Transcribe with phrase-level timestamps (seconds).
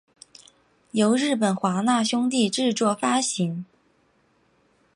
[0.93, 3.65] 由日本华纳兄弟制作发行。